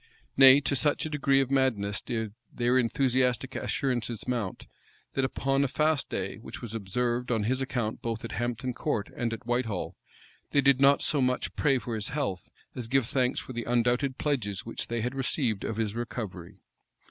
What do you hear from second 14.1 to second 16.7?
pledges which they had received of his recovery.